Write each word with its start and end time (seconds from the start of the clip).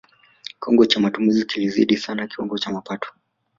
kiwango 0.61 0.85
cha 0.85 0.99
matumizi 0.99 1.45
kilizidi 1.45 1.97
sana 1.97 2.27
kiwango 2.27 2.57
cha 2.57 2.71
mapato 2.71 3.13